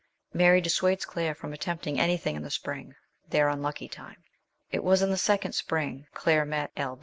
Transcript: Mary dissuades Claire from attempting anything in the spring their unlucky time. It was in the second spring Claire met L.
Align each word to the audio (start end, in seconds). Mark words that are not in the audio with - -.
Mary 0.33 0.59
dissuades 0.61 1.05
Claire 1.05 1.35
from 1.35 1.53
attempting 1.53 1.99
anything 1.99 2.35
in 2.35 2.41
the 2.41 2.49
spring 2.49 2.95
their 3.29 3.47
unlucky 3.49 3.87
time. 3.87 4.23
It 4.71 4.83
was 4.83 5.03
in 5.03 5.11
the 5.11 5.15
second 5.15 5.51
spring 5.53 6.07
Claire 6.11 6.43
met 6.43 6.71
L. 6.75 6.99